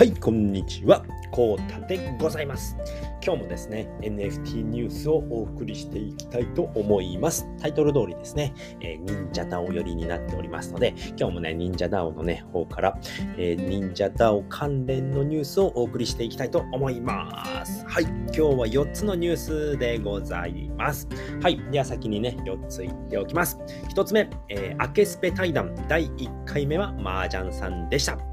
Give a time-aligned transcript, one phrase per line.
[0.00, 1.04] はい、こんにちは。
[1.30, 2.74] こうたでございます。
[3.22, 7.46] 今日もですね、NFT ニュースをお送りしていきたいと思います。
[7.60, 12.98] タイトル通りですね、えー、忍者 DAO 寄りになっておりますので、今日もね、忍者 DAO のね、方から、
[13.36, 17.84] えー、忍者 DAO 関連のニュースをお送りしていきたいと思います。
[17.86, 21.06] はい、今日は4つのニュースでございます。
[21.42, 23.58] はい、では先にね、4つ言っておきます。
[23.94, 28.29] 1つ目、えー、アケスペ対談第1回目は麻雀さんでした。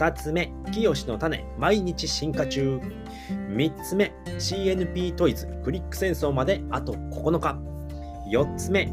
[0.00, 2.80] 2つ目、清の種、毎日進化中。
[3.50, 7.58] 3つ目、CNP トイズ、クリック戦争まであと9日。
[8.30, 8.86] 4つ目、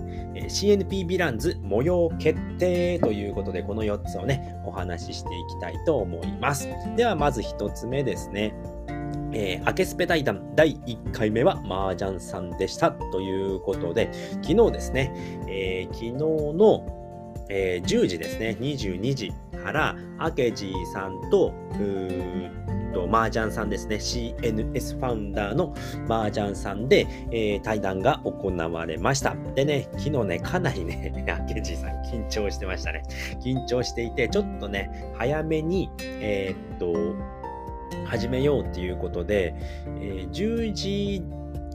[0.50, 6.68] CNP ヴィランズ模様決定ということで、この4つをね、お話ししていきたいと思います。
[6.98, 8.54] では、まず1つ目ですね。
[9.32, 14.10] えー、アケスペ対談第1回目は麻雀さんでしたということで、
[14.42, 15.14] 昨日ですね、
[15.48, 16.98] えー、昨日の
[17.50, 19.34] えー、10時ですね、22時
[19.68, 25.74] から、アケジーさんと、うーと、麻雀さんですね、CNS ファウンダーの
[26.08, 29.36] 麻雀さんで、えー、対談が行われました。
[29.56, 33.04] でね、昨日ね、かなりね、 アケジーさん緊張してましたね。
[33.44, 36.96] 緊張していて、ちょっとね、早めに、えー、っと、
[38.06, 39.54] 始めようっていうことで、
[40.00, 41.24] えー、10時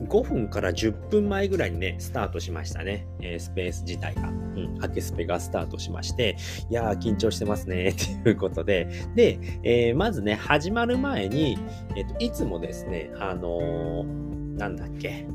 [0.07, 3.07] 5分から10分前ぐらいにね、スタートしましたね。
[3.21, 4.42] えー、スペース自体が。
[4.55, 6.37] うん、アケスペがスタートしまして、
[6.69, 8.87] いやー、緊張してますね、 っていうことで。
[9.15, 11.57] で、えー、まずね、始まる前に、
[11.95, 15.25] えっ、ー、と、いつもですね、あのーなんだっけ、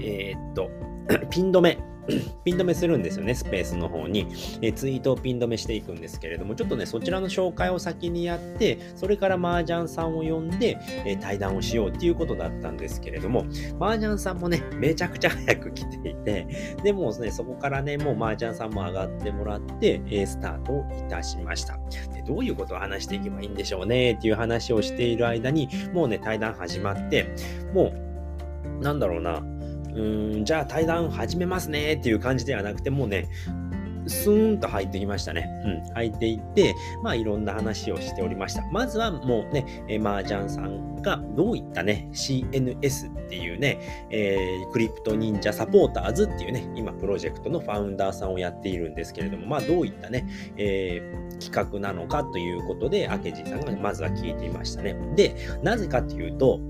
[0.00, 0.70] えっと、
[1.30, 1.78] ピン止め。
[2.44, 4.26] ピン止めするんですよね、スペースの方に、
[4.62, 13.44] えツイートをピン止めしていくんですけれども、ちょっとね、そちらの紹介を先にやって、それから麻雀さんを呼んで、え対談をしようっていうことだったんですけれども、
[13.80, 16.46] 麻雀さんもね、めちゃくちゃ早く来ていて、
[16.82, 21.78] でもね、そこからね、もう麻雀さんも上がってもらって、えスタートいたしました。
[22.14, 27.34] で、どういうことを話していけばいいんでしょうねっていう話をしている間に、もうね、対談始まって、
[27.72, 29.42] もう、なんだろうな、
[29.94, 33.28] うん、じゃあ対談始めますねっていう感じではなくて、もうね、
[34.06, 35.48] スーンと入ってきましたね。
[35.64, 38.62] うん、入っていって、まあいろんな話をしておりました。
[38.70, 50.26] まずはもうね、えー、麻雀さんがどういったね、CNS っていうね、えー、クリプト忍者サポーターズっていうね、今プロジェクトのファウンダーさんをやっているんですけれども、まあどういったね、
[50.56, 54.96] えー、企画なのかということで、明治さんがまずは聞いていましたね。
[55.14, 56.60] で、なぜかっていうと、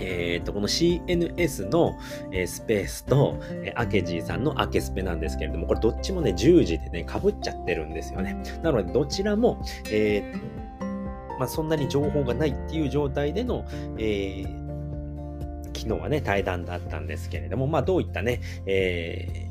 [0.00, 1.98] えっ、ー、と、この CNS の、
[2.32, 8.42] えー、スペースと、えー、アケジーさんのアケスペなんですけれども、これどっちもね、10時でね、かぶっちゃってるんですよね。
[8.62, 13.64] なので、どちらも、えー、まあ、そんなに情報がないっていう状態での、
[13.98, 19.49] えー、昨日はね、対談だったんですけれども、まあ、どういったね、えー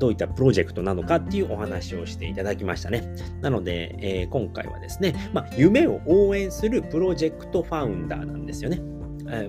[0.00, 3.04] どういったプロジェクトなのかっていうお話をしていただきましたね。
[3.40, 8.80] なので、えー、今回はですね、まあ、夢を応援するプロジェクトファウンダーなんですよね。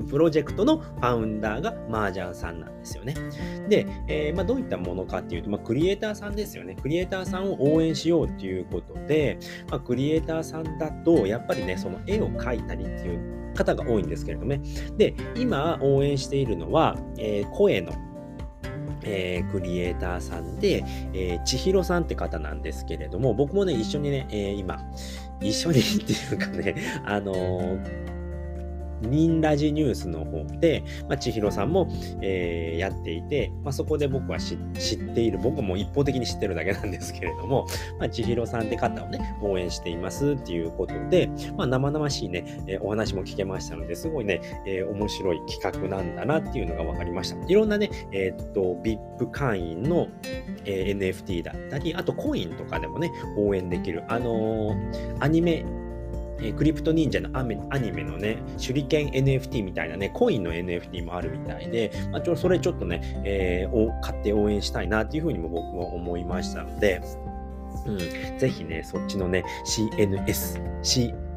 [0.09, 3.15] プロジェクトのファウンダーが麻雀さんなんですよね。
[3.67, 6.75] で、えー、まあ、どういったものかっていうと、まあ、クリエイターさんですよね。
[6.79, 9.39] クリエイターさんを応援しようっていうことで、
[9.71, 14.61] まあ、クリエイターさんだと、やっぱりね、その絵を描いたりっていう方が多いんですけれどもね。
[14.97, 17.91] で、今応援しているのは、えー、声の
[19.03, 24.79] えー、クリエイターさんで、えー、千尋さんって方なんですけれども、僕もね、一緒にね、えー、今、
[25.39, 26.75] 一緒にっていうかね、
[27.05, 28.10] あのー
[29.01, 31.87] ニンラジニュースの方で、まあ、千尋さんも、
[32.21, 37.67] えー、やっていて、まあ、そこで僕は知っている、僕も一方的に知ってるだけなんですけれども、
[37.99, 47.45] まあ、千尋さんって方をね、応援していますっていうことで、まあ、生々しいね、えー、お話も聞けましたので、すごいね、えー、面白い企画なんだなっていうのが分かりました。
[47.47, 50.07] いろんなね、えー、っと、VIP 会員の、
[50.65, 55.65] えー、NFT だったり、あとコインとかでもね、応援できる、あのー、アニメ
[56.41, 67.01] えクリプト忍者のアニメのね、手裏剣 NFT みたいなね、コインの NFT もあるみたいで、まあ、ちょそれちょっとね、えー、買って応援したいなっていうふうにも僕は思いましたので、
[67.85, 67.97] うん、
[68.37, 70.81] ぜひね、そっちのね、CNS、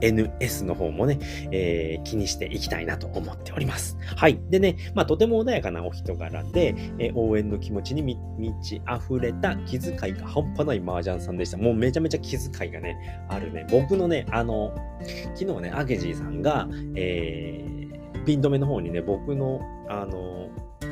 [0.00, 1.18] NS の方もね、
[1.50, 3.96] えー、気にしていきたいなと思っております。
[4.16, 4.40] はい。
[4.50, 8.18] でね、まあ、とても穏やかなお人柄で、えー、応援の気持ちに満
[8.62, 11.58] ち溢れた気遣いが半端ない麻雀さんでした。
[11.58, 13.66] もうめちゃめちゃ気遣いがね、あるね。
[13.70, 14.74] 僕のね、あの、
[15.34, 20.48] 昨日ね、アゲジーさんが、えー、ピン止めの方にね、僕の、あの、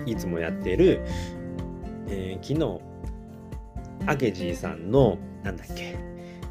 [0.07, 1.03] いつもやってる、
[2.09, 2.81] えー、昨日、
[4.07, 5.97] アゲジーさんの、なんだっけ、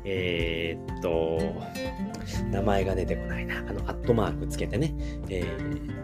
[0.05, 1.39] えー、っと、
[2.51, 3.59] 名前が出てこないな。
[3.59, 4.93] あの、アットマークつけてね、
[5.29, 6.01] えー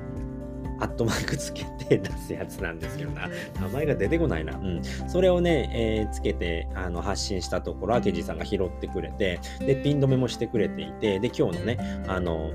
[0.80, 3.28] アットマークつけて出すやつなんですけどな。
[3.60, 4.56] 名前が出てこないな。
[4.58, 4.82] うん。
[5.08, 12.52] それをね、えー、つけてあの発信したところ、明治さんが拾ってくれて、で、ピン止めもしてくれていて、で、今日のね、あの、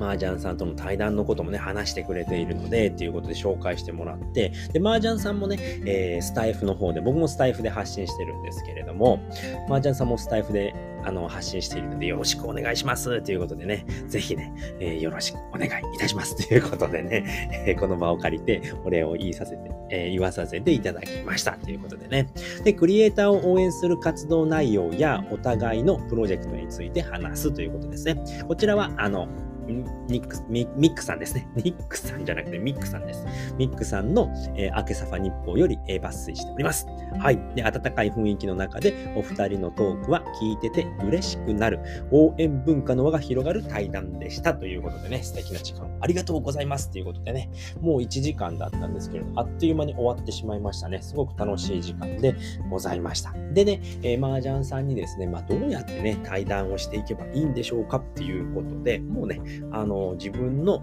[0.00, 9.20] 麻雀さんとの対談のこともね、話してくれているので、っていうことで紹介してもらって、で、麻雀さんもね、えー、スタイフの方で、僕もスタイフで発信してるんですけれども、
[9.68, 10.74] 麻雀さんもスタイフで
[11.04, 22.28] あの発信しているので、よろしくお願いしますということでね、ぜひね、えー、よろしくお願いいたしますということでね、えー、この場を借りてお礼を言いさせて、えー、言わさせていただきましたということでね。
[22.64, 28.22] で、クリエイターを応援する活動内容やお互いのプロジェクトについて話すということですね。
[28.46, 29.28] こちらは、あの、
[29.70, 31.48] ニックミックさんですね。
[31.56, 33.24] ニックさんじゃなくてミックさんです。
[33.56, 36.86] ミックさんの、えー、明けサファ日報より、えー、抜粋しております。
[37.18, 37.38] はい。
[37.54, 41.80] で、温かい雰囲気の中でお二人のトークは聞いてて嬉しくなる
[42.10, 47.50] 応援文化の輪が広がる対談でしたということでね、素敵な時間ありがとうございますということでね、
[47.80, 51.00] もう1時間だったんですけれど、あっという間に終わってしまいましたね。
[51.02, 52.34] すごく楽しい時間で
[52.70, 53.34] ございました。
[53.52, 59.40] でね、えー、麻雀さんにですね、まあ、どうやってね、対談をしていけばいいんでしょうかっていうことで、もうね、
[59.70, 60.82] あの、自分の、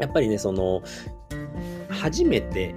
[0.00, 0.82] やっぱりね、その、
[1.88, 2.74] 初めて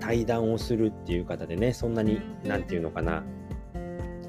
[0.00, 3.24] 対談をするっていう方でね、そんなに、なんていうのかな、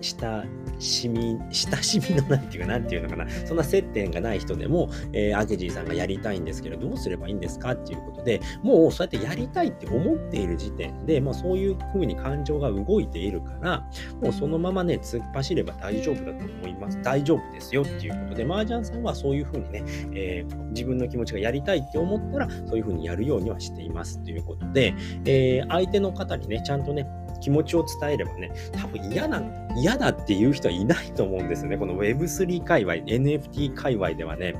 [0.06, 0.46] した
[0.80, 13.84] しみ、親しみのなんていうか、なんていうのかな、そんな接点がない人でも、えー、アゲジーさんがやりたいんですけど、どうすればいいんですかっていうことで、もうそうやってやりたいって思っている時点で、まあそういうふうに感情が動いているから、
[14.22, 17.02] もうそのままね、突っ走れば大丈夫だと思います。
[17.02, 24.94] 大丈夫ですよっていうことで、麻雀さんはそういうふうにね、えー、自分の気持ちがやりたいって思ったら、そういうふうにやるようにはしていますということで、
[25.26, 27.08] えー、相手の方にね、ちゃんとね、
[27.46, 29.40] 気持ちを伝えればね、多分嫌な、
[29.78, 31.78] 嫌だっていう人はいないと思うんですよね。
[31.78, 34.56] この Web3 界隈、NFT 界隈ではね、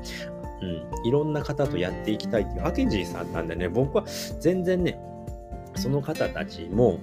[0.62, 4.04] うん、いろんな方とやっていきたいっていう、アケジーさんなんでね、僕は
[4.38, 5.00] 全然ね、
[5.76, 7.00] その方たちも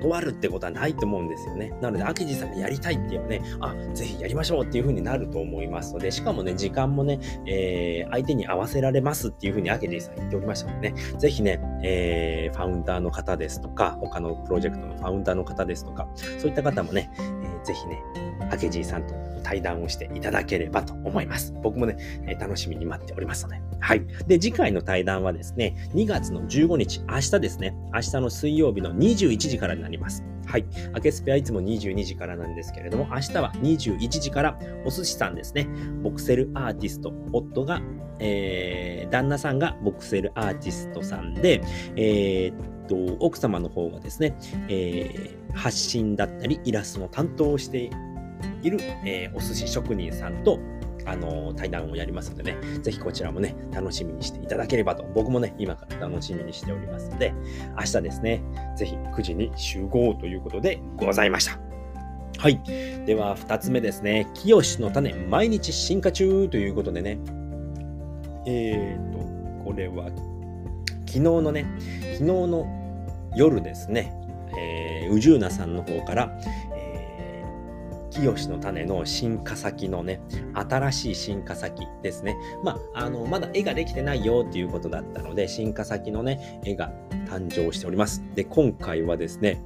[0.00, 1.72] 断るってことはないと思うんですよね。
[1.80, 16.08] なので、明治さんがやりたいって言えばね、あ、ぜひやりましょうっていう風になると思いますので、しかもね、時間もね、えー、相手に合わせられますっていう風に明治さん言っておりましたのでね、ぜひね、えー、ファウンダーの方ですとか、他のプロジェクトのファウンダーの方ですとか、
[16.38, 17.10] そういった方もね、
[17.64, 18.02] ぜひね、
[18.50, 21.54] 明治さんと対談をしていただければと思います。
[21.62, 21.96] 僕もね、
[22.26, 23.60] え、楽しみに待っておりますので。
[23.80, 24.06] はい。
[24.26, 30.24] で、次回の対談はですね、2月の15日、明日ですね、明日の水曜日の21時からになります。
[30.46, 30.64] はい。
[30.94, 35.68] アケスペはいつも22時からなんですけれども、明日は21時からお寿司さんですね。
[36.02, 37.82] ボクセルアーティスト、夫が、
[38.18, 41.60] えー、旦那さんがボクセルアーティストさんで、
[41.96, 44.34] えー、と、奥様の方がですね、
[44.68, 47.90] えー、発信だったり、イラストの担当をして
[48.62, 50.58] いる、えー、お寿司職人さんと、
[51.08, 57.32] あの対談をやりますのでね、ぜひこちらもね、楽しみにしていただければと、僕もね、今から楽しみにしておりますので、
[57.78, 58.42] 明日ですね、
[58.76, 61.58] ぜひ9時に集合ということでございました。
[62.38, 62.60] はい。
[63.06, 64.28] では、2つ目ですね。
[64.34, 67.18] 清の種、毎日進化中ということでね。
[68.46, 70.10] えーと、これは、
[71.06, 71.66] 昨日のね、
[72.12, 72.77] 昨日の
[73.38, 74.12] 夜ですね、
[74.58, 76.38] えー、宇宙なさんの方から、
[76.74, 77.08] えー
[78.10, 80.20] 清の種の進化先のね、
[80.52, 82.36] 新しい進化先ですね。
[82.64, 86.90] まあ、あの、まだ絵ができてないよっていうことだったので、進化先のね、絵が
[87.28, 88.24] 誕生しております。
[88.34, 89.62] で、今回はですね、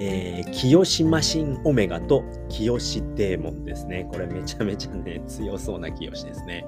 [0.00, 2.78] えー、清マシンオメガと清
[3.16, 4.08] デーモンですね。
[4.10, 6.64] これめちゃめちゃね、強そうな清ですね。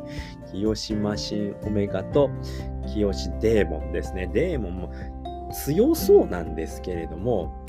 [0.50, 2.28] 清マシンオメガと
[2.92, 3.08] 清
[3.40, 4.28] デーモンですね。
[4.32, 4.92] デーモンも
[5.50, 7.64] 強そうなんですけれども、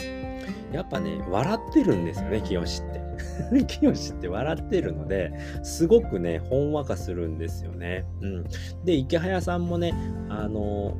[0.71, 3.01] やっぱね、笑ってるんですよね、清って。
[3.65, 5.33] 清って笑ってるので、
[5.63, 8.05] すごくね、ほんわかするんですよね。
[8.21, 8.43] うん。
[8.85, 9.93] で、池早さんもね、
[10.29, 10.97] あの、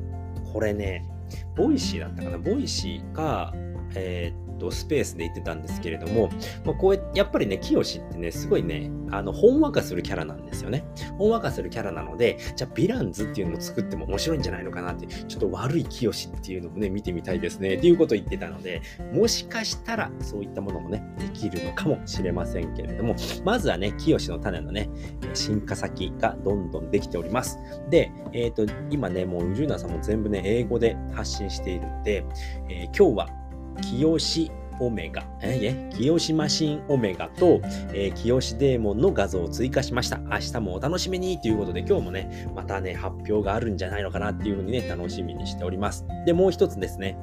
[0.52, 1.08] これね、
[1.56, 3.54] Voicy だったかな、 Voicy か、
[3.94, 6.30] えー、っと、スペースで言ってたんですけれども、
[6.64, 10.84] まあ、こうやっぱりね、清ってね、すごいね、あの、ほんわかするキャラなんですよね。
[11.18, 18.80] ほんわかするキャラなので、じゃあ、ヴィランズっていうのを作っても面白いんじゃないのかなって、ちょっと悪い清っていうのもね、見てみたいですね、っていうことを言ってたので、
[19.12, 24.88] もしかしたら、そういったものもね、できるのかもしれませんけれども、まずはね、清の種のね、
[25.34, 27.58] 進化先がどんどんできております。
[27.90, 32.24] で、えっ、ー、と、今ね、もう、ジューナさんも全部ね、英語で発信しているので、
[32.68, 33.41] えー、今日は
[33.80, 34.50] 清
[34.80, 37.60] オメガ、えー、清マシンオメガと、
[37.92, 40.18] えー、清デーモンの画像を追加しました。
[40.18, 46.04] 明日もお楽しみにということで、今日もね、またね、発表があるんじゃないのかなっていうふうにね、楽しみにしております。
[46.26, 47.16] で、もう一つですね。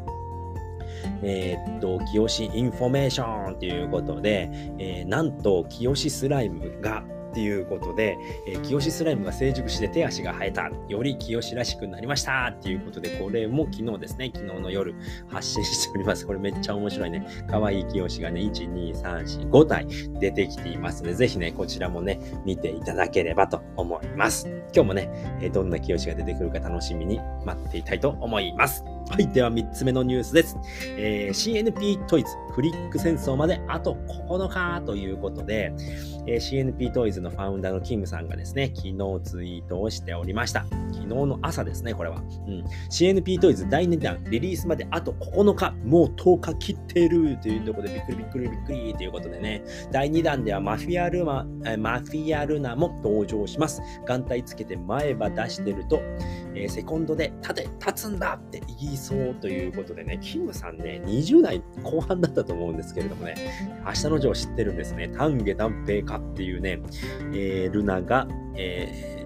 [1.22, 8.18] えー、っと、清インフォメーションということで、えー、なんと、清スライムが、っていうことで、
[8.48, 10.70] えー、清スライムが成熟して手足が生えた。
[10.88, 14.96] より清らしくなりましたっていうことで、これも昨日ですね、昨日の夜
[15.28, 16.26] 発信しております。
[16.26, 17.26] これめっちゃ面白いね。
[17.50, 19.88] 可愛い清がね、1、2、3、4、5体
[20.20, 24.48] 出てきていますので、ぜひね、こちらもね、見ていただければと思います。
[24.74, 28.84] 今日もね、えどんな清が出てくるか楽しみに待っていたいと思います。
[29.10, 29.28] はい。
[29.30, 30.56] では3つ目のニュースです。
[30.98, 33.96] えー、CNP トイズフリック戦争まであと
[34.28, 35.74] 9日ということで、
[36.28, 40.66] えー、CNP トイズのファウンダーのキムさんがですね、昨日ツイートをしておりました。
[40.92, 42.18] 昨日の朝ですね、これは。
[42.18, 51.46] うん、CNP トイズ第2弾リリースまであと9日、もう10日切ってるというところでびっくりびっくりびっくりということでね、第2弾ではマフィアルマ、
[51.78, 53.82] マフィアルナも登場します。
[54.06, 56.02] 眼帯つけて前歯出してると、
[56.56, 63.36] えー、セコンドで立て、立つんだって言いそうということでね、キムさんね、20代後半だったと思うんですけれどもね、
[63.86, 65.10] 明日のジョー知ってるんですね。
[65.10, 66.80] 丹下断平かっていうね、
[67.34, 69.26] えー、ルナが、え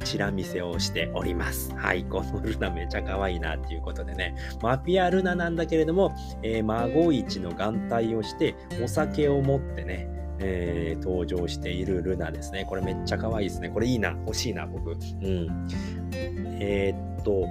[0.00, 1.74] ー、チラ見せをしております。
[1.74, 12.64] はい、このルナめちゃ可愛いなっていうことでね、マピアルナなんだけれども、えー、孫市の眼帯をして、お酒を持ってね、えー、登場しているルナですね。
[12.68, 13.70] これめっちゃ可愛いですね。
[13.70, 14.10] これいいな。
[14.10, 14.90] 欲しいな、僕。
[14.90, 15.68] うん。
[16.60, 17.46] えー、っと、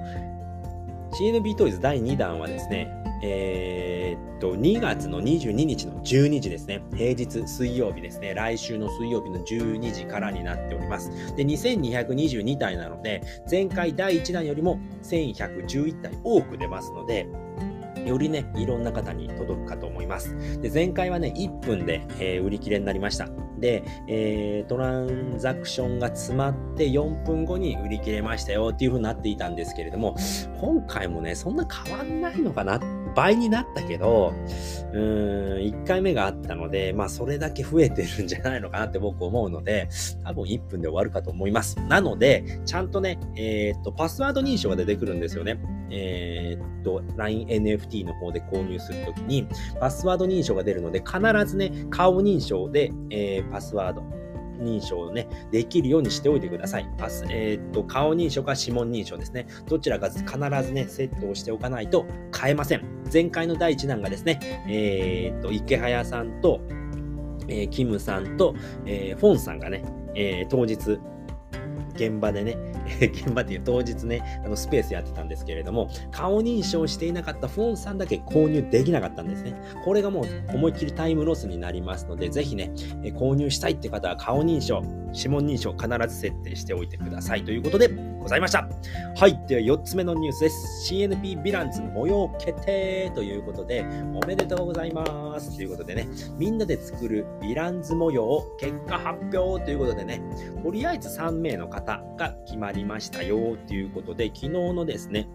[1.17, 2.89] CNB トイズ第2弾はですね、
[3.23, 6.83] えー、っと、2月の22日の12時ですね。
[6.95, 8.33] 平日水曜日ですね。
[8.33, 11.11] 来週の水曜日の12時からになっております。
[11.35, 17.27] で、2222体なので、前回第1弾よりも1111体多く出ますので、
[18.05, 20.35] よりね、いろんな方に届くかと思います。
[20.59, 23.29] で、前回はね、1分で、えー、売り切れになりました。
[23.59, 30.15] で、えー、トランザクションが詰まって4分後に売り切れましたよっていう風になっていたんですけれども、
[30.59, 34.33] 今回もね、そんな変わんないのかなって倍になったけど、
[34.93, 39.89] うーん、1回目があったので、まあそれだけ増えてるんじゃないのかなって僕思うので、
[40.23, 41.79] 多分1分で終わるかと思います。
[41.87, 45.59] なので、ちゃんとね、えー、っと、パスワード認証が出てくるんですよね。
[45.91, 49.47] えー、っと、LINENFT の方で購入するときに、
[49.79, 54.03] パスワード認証が出るので、必ずね、顔認証で、えー、パスワード、
[54.61, 56.89] 認証をね、できるようにしておいてください。
[56.97, 59.47] パス、えー、っと、顔認証か指紋認証ですね。
[59.67, 60.23] どちらか必
[60.63, 62.83] ずね、セットをしておかないと買えません。
[63.11, 66.61] 前回の第1弾がですね、えー、っと、池早さんと、
[67.47, 70.99] えー、キムさんと、えー、フォンさんがね、え、当日、
[71.95, 72.57] 現場でね、
[72.99, 79.55] 現場っていう当日ね、あのスペースやってたんですけれども、顔認証していなかったフォンさんだけ購入できなかったんですね。
[79.83, 82.71] これがもう思いっきりタイムロスになりますので、ぜひね、
[83.15, 84.81] 購入したいって方は顔認証、
[85.13, 87.89] 指紋認証必ず設定しておいてくださいということで
[88.19, 88.67] ございました。
[89.15, 89.39] はい。
[89.47, 90.93] では4つ目のニュースです。
[90.93, 95.55] CNP ヴィランズ模様決定ということで、おめでとうございます。
[95.55, 100.21] ということでね、みんなで作るヴィランズ模様結果発表ということでね、
[100.63, 105.27] とりあえず3名の方が決まりましたよということで、昨日のですね、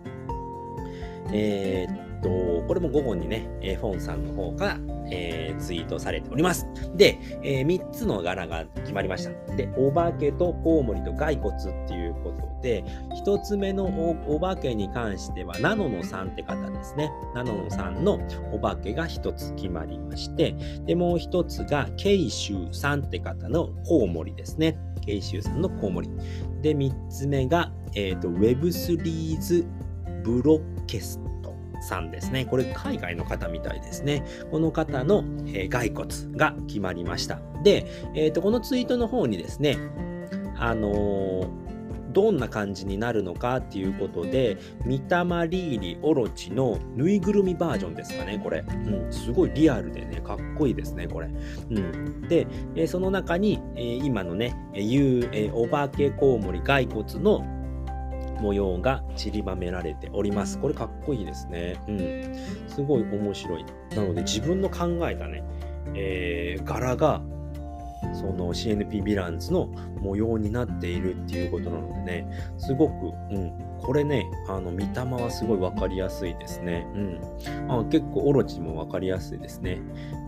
[1.33, 2.29] えー、っと、
[2.67, 3.49] これも午後にね、
[3.81, 4.79] フォンさんの方から
[5.11, 6.67] えー、ツイートされております。
[6.95, 9.57] で、えー、3つの柄が決まりました。
[9.57, 12.85] で、お化けとコウモリと骸骨っていうことで、
[13.25, 13.87] 1つ目の
[14.29, 17.11] お化けに関しては、ナノの3って方ですね。
[17.35, 18.21] ナノの3の
[18.53, 20.55] お化けが1つ決まりまして、
[20.87, 24.79] で、もう1つが、ケイシュウさんって方のコウモリですね。
[25.05, 26.11] ケイシュウさんのコウモリ。
[26.63, 29.67] で、3つ目が、えっ、ー、と、Web3
[30.25, 31.21] ブロッケス
[31.81, 32.45] さんですね。
[32.45, 34.25] これ海外の方みたいですね。
[34.51, 37.41] この方の、えー、骸骨が決まりました。
[37.63, 39.79] で、えーと、このツイートの方にですね、
[40.57, 41.67] あのー
[42.17, 44.57] どんな感じになるのかっていうことで、
[44.87, 48.65] ミタマリーリオロチのぬいぐるみバージョンですかね、これ。
[48.67, 51.27] うん、すごいリアルでね、かっこいいですね、これ。
[51.27, 57.45] うん、で、えその中に、え今のね、言う、えお化けコウモリ骸骨の
[58.41, 60.59] 模様が散りばめられております。
[60.59, 61.77] これかっこいいですね。
[61.89, 62.69] うん。
[62.69, 63.65] すごい面白い。
[63.95, 65.43] なので自分の考えたね、
[65.95, 67.23] えー、柄が
[68.15, 69.67] その CNP ヴィランズの
[70.01, 73.53] 模様になっているっていうことなのでね、すごく、うん、
[73.83, 76.87] これね、あの、見た目はすごいわかりやすいですね。
[76.95, 77.21] うん。
[77.69, 79.81] あ結構、オロチもわかりやすいですね。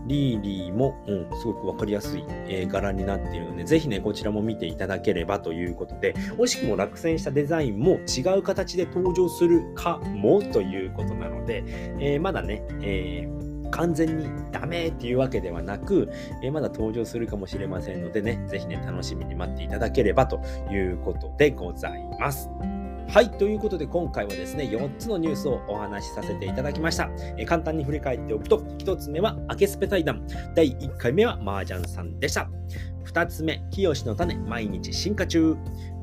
[0.07, 11.63] リーリーも、うん、すごくわかりやすい、えー、柄になっているので、ぜひね、こちらも見ていただければということで、惜しくも落選したデザインも違う形で登場するかもということなので、
[11.99, 16.09] えー、まだね、えー完全にダメっていうわけではなく、
[16.41, 20.41] えまだ登場するかもしれませんのでね、ぜひね、楽しみに待っていただければと
[20.71, 22.49] いうことでございます。
[23.11, 27.09] はい、ということで今回はですね、4つのニュースをお話しさせていただきました。
[27.37, 32.47] え簡単に振り返っておくと、1つ目は明けスペ対談、第1回目は麻雀さんでした。
[33.05, 35.57] 2つ目、清の種、毎日進化中。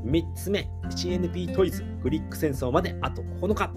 [0.07, 3.71] 3つ目、CNP トイズ、グリック戦争まであと9日。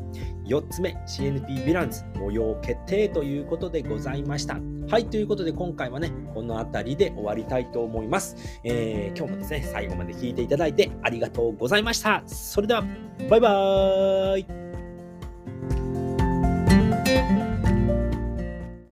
[0.46, 4.60] 4つ目、CNP ヴィランズ、模様決定ということでございました。
[4.90, 8.60] はい、ということで今回はね、この辺りで終わりたいと思います。
[8.64, 12.24] えー、今日もですね、最後まで聞いていただいてありがとうございました。
[12.26, 12.84] それでは、
[13.30, 14.69] バイバーイ